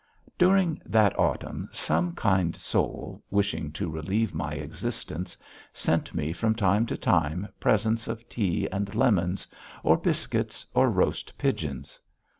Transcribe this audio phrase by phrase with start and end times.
[0.35, 5.37] During that autumn some kind soul, wishing to relieve my existence,
[5.73, 9.47] sent me from time to time presents of tea and lemons,
[9.83, 11.99] or biscuits, or roast pigeons.